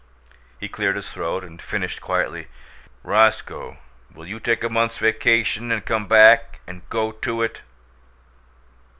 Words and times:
He 0.59 0.67
cleared 0.67 0.95
his 0.95 1.11
throat 1.13 1.43
and 1.43 1.61
finished 1.61 2.01
quietly: 2.01 2.47
"Roscoe, 3.03 3.77
will 4.11 4.25
you 4.25 4.39
take 4.39 4.63
a 4.63 4.67
month's 4.69 4.97
vacation 4.97 5.71
and 5.71 5.85
come 5.85 6.07
back 6.07 6.59
and 6.65 6.81
go 6.89 7.11
to 7.11 7.43
it?" 7.43 7.61